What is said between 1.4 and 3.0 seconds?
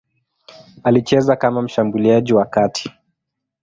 mshambuliaji wa kati.